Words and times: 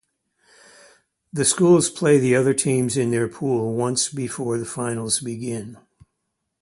The 1.31 1.45
schools 1.45 1.91
play 1.91 2.17
the 2.17 2.35
other 2.35 2.55
teams 2.55 2.97
in 2.97 3.11
their 3.11 3.27
pool 3.27 3.75
once 3.75 4.09
before 4.09 4.57
the 4.57 4.65
finals 4.65 5.19
begin. 5.19 5.77